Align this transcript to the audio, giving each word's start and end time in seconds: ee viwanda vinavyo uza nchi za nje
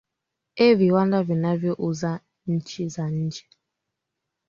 ee 0.65 0.73
viwanda 0.79 1.19
vinavyo 1.27 1.73
uza 1.87 2.11
nchi 2.53 2.83
za 2.89 3.09
nje 3.09 3.45